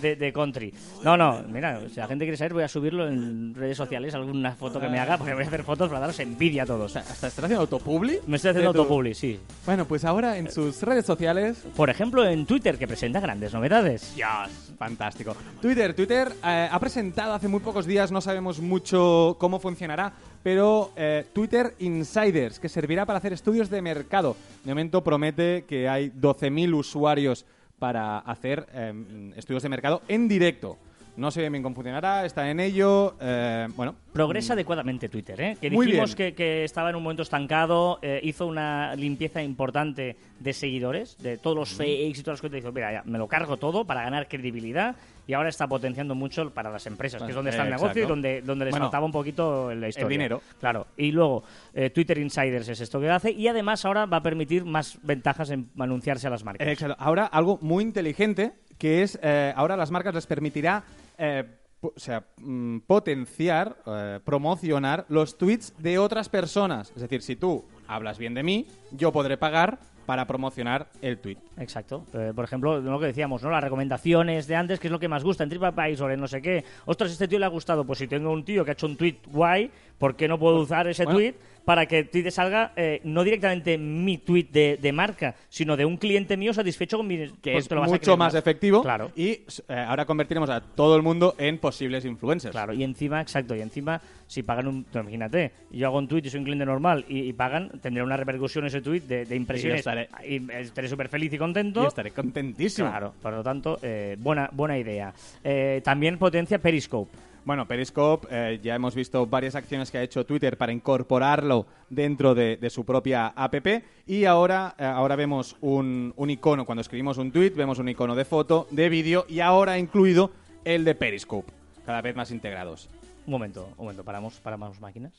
[0.00, 0.72] de de, country.
[1.02, 4.54] No, no, mira, si la gente quiere saber, voy a subirlo en redes sociales, alguna
[4.54, 6.94] foto que me haga, porque voy a hacer fotos para daros envidia a todos.
[6.96, 8.20] ¿Hasta estás haciendo autopubli?
[8.26, 9.40] Me estoy haciendo autopubli, sí.
[9.66, 11.64] Bueno, pues ahora en sus redes sociales...
[11.74, 14.14] Por ejemplo, en Twitter, que presenta grandes novedades.
[14.14, 15.36] Dios, fantástico.
[15.60, 20.12] Twitter, Twitter eh, ha presentado hace muy pocos días, no sabemos mucho cómo funcionará,
[20.42, 24.36] pero eh, Twitter Insiders, que servirá para hacer estudios de mercado.
[24.64, 27.44] De momento promete que hay 12.000 usuarios
[27.78, 30.78] para hacer eh, estudios de mercado en directo.
[31.18, 33.16] No sé bien cómo funcionará, está en ello.
[33.20, 35.56] eh, bueno, Progresa adecuadamente Twitter, ¿eh?
[35.60, 40.52] Que dijimos que, que estaba en un momento estancado, eh, hizo una limpieza importante de
[40.52, 42.52] seguidores, de todos los fakes y todas las cosas.
[42.52, 44.94] Dijo, mira, ya, me lo cargo todo para ganar credibilidad
[45.26, 48.04] y ahora está potenciando mucho para las empresas, que es donde está el negocio y
[48.04, 48.08] exacto.
[48.14, 50.08] donde, donde les Bueno, faltaba un poquito la historia.
[50.08, 50.40] dinero.
[50.60, 50.86] Claro.
[50.96, 51.42] Y luego,
[51.74, 55.50] eh, Twitter Insiders es esto que hace y además ahora va a permitir más ventajas
[55.50, 56.66] en anunciarse a las marcas.
[56.66, 56.96] Exacto.
[56.98, 60.84] Ahora algo muy inteligente que es eh, ahora las marcas les permitirá
[61.18, 61.44] eh,
[61.80, 66.92] o sea, mm, potenciar, eh, promocionar los tweets de otras personas.
[66.94, 69.78] Es decir, si tú hablas bien de mí, yo podré pagar
[70.08, 71.36] para promocionar el tweet.
[71.58, 72.06] Exacto.
[72.14, 73.50] Eh, por ejemplo, lo que decíamos, ¿no?
[73.50, 76.40] Las recomendaciones de antes, que es lo que más gusta en TripAdvisor, en no sé
[76.40, 76.64] qué.
[76.86, 77.84] Ostras, este tío le ha gustado.
[77.84, 80.56] Pues si tengo un tío que ha hecho un tweet guay, ¿por qué no puedo
[80.60, 81.18] usar ese bueno.
[81.18, 81.34] tweet
[81.64, 85.98] para que te salga eh, no directamente mi tweet de, de marca, sino de un
[85.98, 87.18] cliente mío satisfecho con mi...
[87.42, 88.80] Que pues es te lo vas a mucho creer más efectivo.
[88.80, 89.10] Claro.
[89.14, 89.44] Y eh,
[89.86, 92.52] ahora convertiremos a todo el mundo en posibles influencers.
[92.52, 94.86] Claro, y encima, exacto, y encima, si pagan un.
[94.94, 98.16] imagínate, yo hago un tweet y soy un cliente normal y, y pagan, tendré una
[98.16, 99.84] repercusión ese tweet de, de impresiones.
[99.86, 101.84] estaré- y estaré súper feliz y contento.
[101.84, 102.88] Y estaré contentísimo.
[102.88, 105.12] Claro, por lo tanto, eh, buena, buena idea.
[105.44, 107.10] Eh, también potencia Periscope.
[107.48, 112.34] Bueno, Periscope, eh, ya hemos visto varias acciones que ha hecho Twitter para incorporarlo dentro
[112.34, 113.66] de, su propia app
[114.06, 118.14] y ahora, eh, ahora vemos un, un icono, cuando escribimos un tweet, vemos un icono
[118.14, 120.30] de foto, de vídeo y ahora incluido
[120.62, 121.50] el de Periscope,
[121.86, 122.90] cada vez más integrados.
[123.24, 125.14] Un momento, un momento, paramos, paramos máquinas.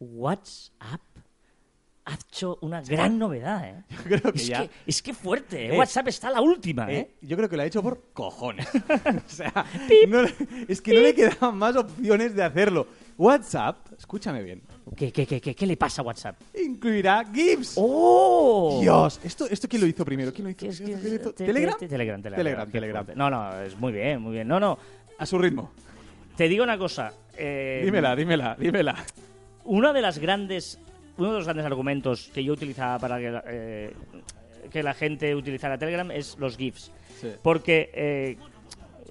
[0.00, 1.02] WhatsApp
[2.10, 3.84] ha hecho una gran novedad, ¿eh?
[3.90, 4.62] Yo creo que es, ya...
[4.62, 5.74] que, es que fuerte, ¿eh?
[5.74, 6.98] Eh, WhatsApp está la última, ¿eh?
[6.98, 8.66] eh, yo creo que lo ha hecho por cojones.
[9.26, 9.52] o sea,
[10.08, 10.34] no le-
[10.68, 12.86] es que no le quedaban más opciones de hacerlo.
[13.18, 14.62] WhatsApp, escúchame bien,
[14.96, 16.36] ¿Qué, qué, qué, qué, qué le pasa a WhatsApp?
[16.58, 17.74] incluirá GIFs.
[17.76, 18.78] ¡Oh!
[18.80, 20.32] Dios, ¿esto, ¿esto quién lo hizo primero?
[20.32, 20.58] ¿Quién lo hizo?
[20.60, 21.32] ¿Qué es que ¿Quién lo hizo?
[21.34, 21.76] te- ¿Telegram?
[21.78, 22.70] te- Telegram, Telegram.
[22.70, 23.06] Telegram.
[23.16, 24.48] No, no, es muy bien, muy bien.
[24.48, 24.78] No, no,
[25.18, 25.70] A su ritmo.
[26.36, 27.12] te digo una cosa.
[27.36, 28.94] eh, Dímela, dímela, dímela.
[29.64, 30.78] Una de las grandes,
[31.18, 33.92] uno de los grandes argumentos que yo utilizaba para que, la- eh,
[34.70, 36.90] que la gente utilizara Telegram es los GIFs.
[37.20, 37.28] Sí.
[37.42, 38.36] Porque eh,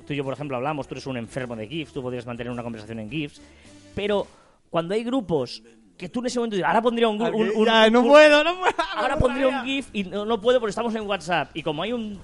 [0.06, 2.52] tú y yo, por ejemplo, hablamos, tú eres un enfermo de GIFs, tú podrías mantener
[2.52, 3.42] una conversación en GIFs,
[3.94, 4.26] pero
[4.70, 5.62] cuando hay grupos
[5.98, 8.60] que tú en ese momento dices, ahora pondría un, un- un- Ya, no puedo, no
[8.60, 8.74] puedo.
[8.96, 11.50] ahora pondría un GIF y no, no puedo porque estamos en WhatsApp.
[11.56, 12.20] Y como hay un.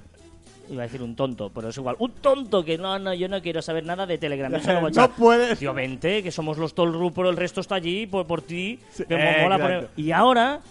[0.70, 1.96] Iba a decir un tonto, pero es igual.
[2.00, 4.52] Un tonto que no, no, yo no quiero saber nada de Telegram.
[4.96, 5.60] No puedes.
[5.60, 8.80] Tío, vente, que somos los el grupo, el resto está allí por, por ti.
[8.92, 9.64] Sí, que me mola exacto.
[9.64, 10.62] poner- Y ahora.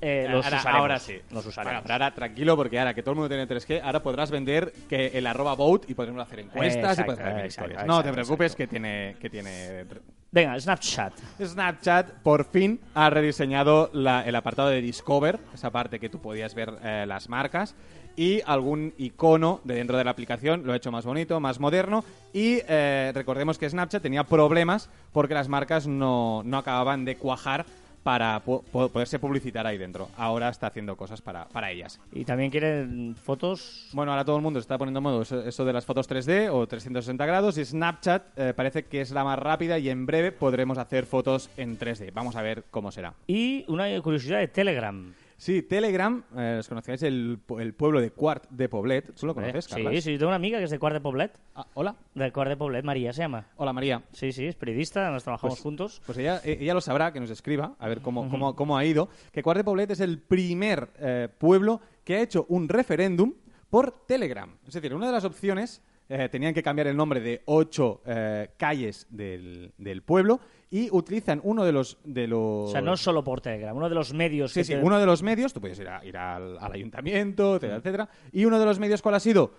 [0.00, 0.80] eh, los ahora, usaremos.
[0.80, 1.14] ahora sí.
[1.32, 1.82] Los usaremos.
[1.82, 5.06] Pero ahora tranquilo, porque ahora que todo el mundo tiene 3G, ahora podrás vender que
[5.14, 7.86] el arroba vote y podremos hacer encuestas Exacto, y podremos hacer mil exacto, historias.
[7.86, 9.84] no te exacto, preocupes que tiene, que tiene...
[10.30, 11.12] Venga, Snapchat.
[11.42, 16.54] Snapchat por fin ha rediseñado la- el apartado de Discover, esa parte que tú podías
[16.54, 17.74] ver eh, las marcas,
[18.16, 22.04] y algún icono de dentro de la aplicación, lo ha hecho más bonito, más moderno,
[22.32, 27.64] y eh, recordemos que Snapchat tenía problemas porque las marcas no, no acababan de cuajar
[28.02, 30.10] para po- po- poderse publicitar ahí dentro.
[30.18, 31.98] Ahora está haciendo cosas para, para ellas.
[32.12, 33.88] Y también quieren fotos.
[33.94, 36.06] Bueno, ahora todo el mundo se está poniendo en modo eso, eso de las fotos
[36.06, 40.04] 3D o 360 grados y Snapchat eh, parece que es la más rápida y en
[40.04, 42.12] breve podremos hacer fotos en 3D.
[42.12, 43.14] Vamos a ver cómo será.
[43.26, 45.14] Y una curiosidad de Telegram.
[45.36, 49.14] Sí, Telegram, eh, os conocéis el, pu- el pueblo de Quart de Poblet.
[49.14, 49.92] ¿Tú lo conoces, Eh, Carlas?
[49.94, 51.38] Sí, sí, yo tengo una amiga que es de Cuart de Poblet.
[51.54, 51.96] Ah, hola.
[52.14, 53.48] De Cuart de Poblet, María se llama.
[53.56, 54.02] Hola, María.
[54.12, 56.02] Sí, sí, es periodista, nos trabajamos Pues- juntos.
[56.06, 58.84] Pues ella, eh, ella lo sabrá, que nos escriba, a ver cómo, cómo, cómo ha
[58.84, 59.08] ido.
[59.32, 63.34] Que Quart de Poblet es el primer eh, pueblo que ha hecho un referéndum
[63.68, 64.50] por Telegram.
[64.68, 68.50] Es decir, una de las opciones eh, tenían que cambiar el nombre de ocho eh,
[68.56, 70.40] calles del, del pueblo
[70.70, 71.98] y utilizan uno de los...
[72.04, 74.72] De los O sea, no solo por Telegram, uno de los medios Sí, que sí,
[74.74, 78.08] te- uno de los medios, tú puedes ir, a- ir al, al ayuntamiento, etcétera, etcétera.
[78.32, 79.52] Y uno de los medios, ¿cuál ha sido?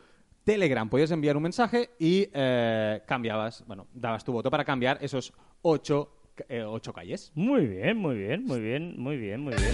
[0.44, 0.88] Telegram.
[0.90, 6.12] Podías enviar un mensaje y eh, cambiabas, bueno, dabas tu voto para cambiar esos ocho,
[6.50, 7.32] eh, ocho calles.
[7.34, 9.74] Muy bien, muy bien, muy bien, muy bien, muy bien.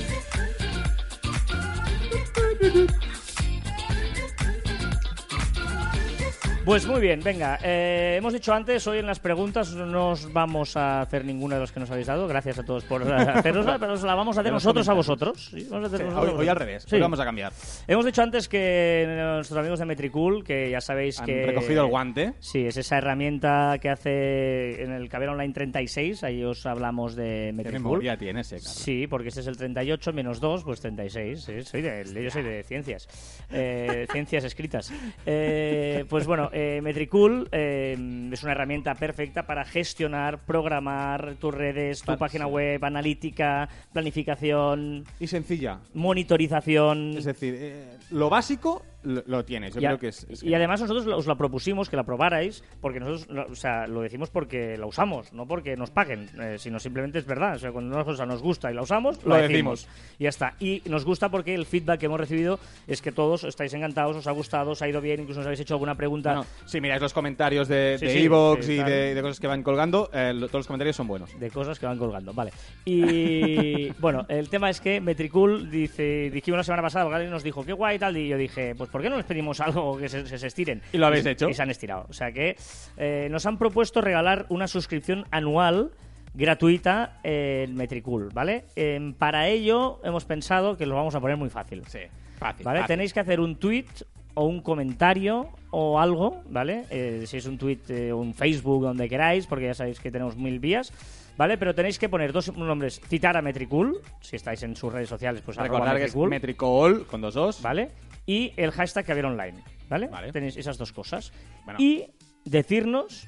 [6.64, 7.58] Pues muy bien, venga.
[7.64, 11.62] eh, hemos dicho antes, hoy en las preguntas no os vamos a hacer ninguna de
[11.62, 12.28] las que nos habéis dado.
[12.28, 15.50] Gracias a todos por hacernosla, pero os la vamos a hacer nosotros a vosotros.
[15.52, 16.68] Sí, vamos a hacer Sí, nosotros hoy, a hoy al vosotros.
[16.68, 16.96] revés, Sí.
[16.96, 17.52] hoy vamos a cambiar.
[17.88, 21.46] Hemos dicho antes que nuestros amigos de Metricool, que ya sabéis Han que...
[21.48, 22.34] recogido el guante.
[22.40, 27.48] Sí, es esa herramienta que hace en el Caber Online 36, ahí os hablamos de
[27.48, 28.02] ¿Qué Metricool.
[28.20, 28.72] tiene ese, Carlos?
[28.76, 31.42] Sí, porque este es el 38 menos 2, pues 36.
[31.44, 33.08] sí, soy de, yo soy de ciencias.
[33.52, 34.94] Eh, ciencias escritas.
[35.26, 42.02] Eh, pues bueno, eh, Metricool eh, es una herramienta perfecta para gestionar, programar tus redes,
[42.02, 42.52] tu página sí.
[42.52, 45.80] web, analítica, planificación, Y sencilla.
[45.94, 47.18] monitorización.
[47.18, 49.74] Es decir, eh, lo básico lo, lo tienes.
[49.76, 50.26] Yo y, a- creo que es.
[50.30, 54.02] es y además nosotros os la propusimos que la probarais porque nosotros o sea, lo
[54.02, 57.56] decimos porque la usamos, no porque nos paguen, eh, sino simplemente es verdad.
[57.56, 59.82] O sea, cuando una cosa nos gusta y la usamos, Lo decimos.
[59.86, 59.88] decimos.
[60.20, 60.54] Y ya está.
[60.60, 64.28] Y nos gusta porque el feedback que hemos recibido es que todos estáis encantados, os
[64.28, 66.34] ha gustado, os ha ido bien, incluso nos habéis hecho alguna pregunta.
[66.34, 69.48] Bueno, si miráis los comentarios de Sí, sí, Evox sí, y de, de cosas que
[69.48, 71.40] van colgando, eh, todos los comentarios son buenos.
[71.40, 72.52] de cosas que van colgando, vale.
[72.86, 77.64] Y bueno, el tema es que Metricool dice, dijimos la semana pasada, alguien nos dijo,
[77.66, 80.10] qué guay y tal, y yo dije, pues ¿por qué no les pedimos algo que
[80.10, 80.82] se, estiren?
[80.94, 81.50] ¿Y lo habéis hecho?
[81.50, 82.06] Y se han estirado.
[82.10, 82.56] O sea que
[82.98, 85.92] eh, nos han propuesto regalar una suscripción anual
[86.34, 88.66] gratuita en Metricool, ¿vale?
[88.76, 91.84] Em, para ello hemos pensado que lo vamos a poner muy fácil.
[91.88, 92.00] Sí,
[92.38, 92.66] fácil.
[92.66, 92.80] ¿Vale?
[92.82, 92.96] fácil.
[92.96, 93.88] Tenéis que hacer un tweet
[94.34, 96.86] o un comentario o algo, ¿vale?
[96.90, 100.38] Eh, si es un tweet o un Facebook, donde queráis, porque ya sabéis que tenemos
[100.38, 100.94] mil vías,
[101.38, 101.58] ¿vale?
[101.58, 105.42] Pero tenéis que poner dos nombres, citar a Metricool, si estáis en sus redes sociales,
[105.44, 107.62] pues Recordar que es Metricool, con dos os.
[107.62, 107.90] ¿vale?
[108.26, 110.08] Y el hashtag que había online, ¿vale?
[110.08, 110.32] Vale.
[110.32, 111.32] Tenéis esas dos cosas.
[111.66, 111.80] Bueno.
[111.80, 112.08] Y
[112.46, 113.28] decirnos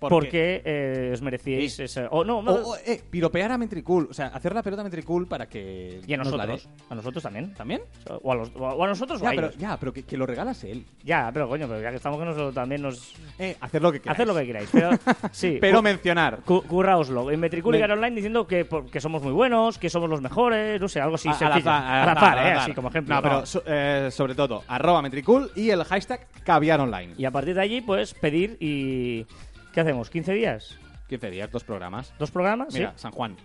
[0.00, 0.30] ¿Por por, qué?
[0.30, 1.82] qué, eh, os merecíais Sí.
[1.82, 2.08] esa...
[2.10, 4.08] O no, O, no, o, eh, piropear a Metricool.
[4.10, 6.00] O sea, hacer la pelota a Metricool para que.
[6.06, 6.68] y a nos la nosotros.
[6.88, 7.52] A nosotros también.
[7.52, 7.82] ¿También?
[8.22, 9.58] O a, los- o a nosotros o Ya, a pero, ellos.
[9.58, 10.86] ya, pero que, que lo regalas él.
[11.04, 13.14] Ya, pero coño, pero ya que estamos que nosotros también nos...
[13.38, 14.18] Eh, hacer lo que queráis.
[14.18, 14.90] Haced lo que queráis, pero
[15.32, 15.58] sí.
[15.60, 16.40] Pero mencionar.
[16.46, 17.30] cu- curraoslo.
[17.30, 20.88] En Metricool y Online diciendo que, que somos muy buenos, que somos los mejores, no
[20.88, 21.70] sé, algo así A- sencillo.
[21.70, 23.14] azar, al eh, así como ejemplo.
[23.16, 27.12] No, pero so- eh, sobre todo, arroba Metricool y el hashtag caviar online.
[27.18, 29.26] Y a partir de allí, pues pedir y...
[29.72, 30.10] ¿Qué hacemos?
[30.12, 30.78] ¿15 días?
[31.08, 32.12] 15 días, dos programas.
[32.18, 32.72] ¿Dos programas?
[32.74, 33.02] Mira, Sí.
[33.02, 33.36] San Juan.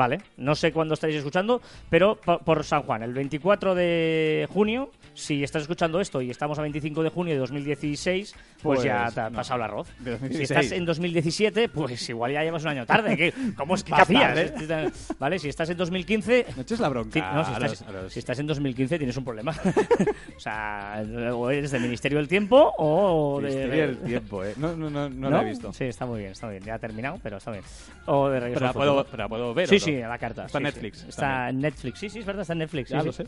[0.00, 0.18] Vale.
[0.38, 1.60] No sé cuándo estaréis escuchando,
[1.90, 6.58] pero po- por San Juan, el 24 de junio, si estás escuchando esto y estamos
[6.58, 8.32] a 25 de junio de 2016,
[8.62, 9.36] pues, Pues, ya te ha no.
[9.36, 9.88] pasado el arroz.
[9.98, 10.50] Si 2016.
[10.50, 13.14] estás en 2017, pues igual ya llevas un año tarde.
[13.14, 14.54] ¿Qué, ¿Cómo es que hacías?
[14.54, 14.90] tarde.
[15.18, 16.46] Vale, si estás en 2015...
[16.56, 17.12] No eches la bronca.
[17.12, 19.52] Sí, no, si, a estás, los- a los- si estás en 2015 tienes un problema.
[20.36, 23.48] o sea, o eres del Ministerio del Tiempo o de...
[23.48, 24.54] Ministerio del tiempo, eh.
[24.56, 25.36] No, no, no, no, ¿No?
[25.36, 25.70] la he visto.
[25.74, 26.64] Sí, está muy bien, está muy bien.
[26.64, 27.64] Ya ha terminado, pero está bien.
[28.06, 29.68] O de Regreso Pero la, puedo, pero la puedo ver.
[29.68, 29.84] Sí, ¿o no?
[29.96, 30.46] Sí, a la carta.
[30.46, 31.06] Está en sí, Netflix sí.
[31.08, 31.98] Está en Netflix.
[31.98, 32.90] Sí, sí, es verdad, está en Netflix.
[32.90, 33.24] Ya sí, lo sí.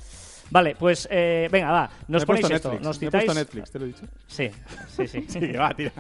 [0.53, 1.91] Vale, pues eh, venga, va.
[2.09, 2.69] Nos ponéis puesto esto.
[2.69, 2.87] Netflix.
[2.87, 3.35] Nos Me he citáis.
[3.35, 4.07] Netflix, te lo he dicho.
[4.27, 4.51] Sí,
[4.89, 5.25] sí, sí.
[5.29, 5.93] Sí, que va, tira.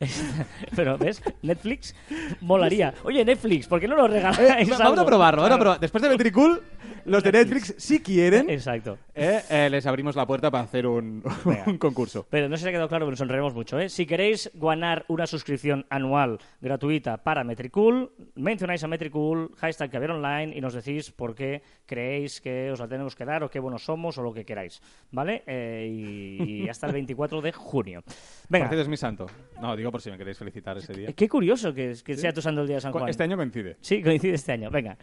[0.76, 1.22] Pero, ¿ves?
[1.42, 1.94] Netflix
[2.40, 2.92] molaría.
[3.04, 4.68] Oye, Netflix, ¿por qué no lo Eh, regaláis?
[4.78, 5.78] vamos a probarlo, vamos a.
[5.78, 6.60] Después de Metricool,
[7.04, 8.98] los de Netflix, si quieren, Exacto.
[9.14, 11.64] eh, eh, les abrimos la puerta para hacer un, Venga.
[11.68, 12.26] un concurso.
[12.28, 13.88] Pero no se ha quedado claro que nos sonreemos mucho, ¿eh?
[13.88, 20.52] Si queréis ganar una suscripción anual gratuita para Metricool, mencionáis a Metricool, hashtag Caviar Online
[20.56, 23.84] y nos decís por qué creéis que os la tenemos que dar o qué buenos
[23.84, 25.42] somos o lo que queráis, ¿vale?
[25.46, 28.02] Eh, y, y hasta el 24 de junio.
[28.48, 29.26] Venga, Partido es mi santo.
[29.60, 31.12] No, digo por si me queréis felicitar ese día.
[31.12, 33.08] qué curioso que, que sea tu santo el día de San Juan.
[33.08, 33.76] Este año coincide.
[33.80, 34.70] Sí, coincide este año.
[34.70, 34.96] Venga.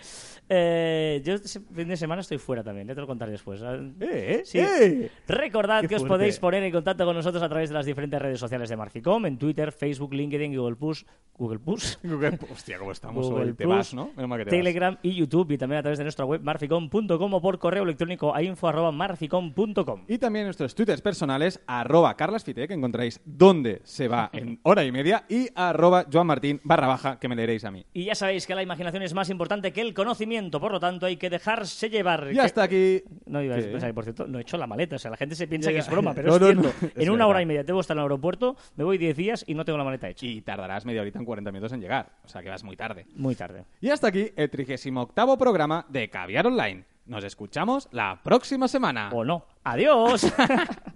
[0.50, 3.62] Eh, yo este fin de semana estoy fuera también, ya te lo contaré después.
[4.00, 4.42] ¡Eh!
[4.46, 4.60] Sí.
[4.60, 5.10] ¡Eh!
[5.28, 6.16] Recordad Qué que os fuerte.
[6.16, 9.26] podéis poner en contacto con nosotros a través de las diferentes redes sociales de Marficom,
[9.26, 11.06] en Twitter, Facebook, LinkedIn, Google Plus,
[11.38, 13.54] Google Plus, Google- Hostia, cómo estamos Google hoy.
[13.54, 14.12] Te Plus, vas, ¿no?
[14.16, 14.46] Vas.
[14.48, 18.34] Telegram y YouTube y también a través de nuestra web marficom.com o por correo electrónico
[18.34, 20.06] a info arroba marficom.com.
[20.08, 24.92] Y también nuestros twitters personales, arroba carlasfite, que encontráis dónde se va en hora y
[24.92, 27.86] media, y arroba joanmartin barra baja, que me leeréis a mí.
[27.94, 31.06] Y ya sabéis que la imaginación es más importante que el conocimiento, por lo tanto
[31.06, 32.28] hay que dejarse llevar.
[32.32, 33.04] Y Que- hasta aquí...
[33.26, 33.66] No iba a ¿Qué?
[33.66, 34.96] pensar, por cierto, no he hecho la maleta.
[34.96, 35.86] O sea, la gente se piensa Ya, que ya.
[35.86, 36.78] es broma, pero No, es no, cierto.
[36.82, 37.30] no, es en una verdad.
[37.30, 39.78] hora y media debo estar en el aeropuerto, me voy 10 días y no tengo
[39.78, 40.26] la maleta hecha.
[40.26, 42.12] Y tardarás media horita en 40 minutos en llegar.
[42.24, 43.06] O sea que vas muy tarde.
[43.16, 43.66] Muy tarde.
[43.82, 46.84] Y hasta aquí el 38 programa de Caviar Online.
[47.08, 49.10] Nos escuchamos la próxima semana.
[49.14, 49.46] O no.
[49.64, 50.28] ¡Adiós!